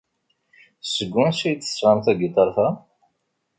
[0.93, 2.69] Seg wansi ay d-tesɣam tagiṭart-a?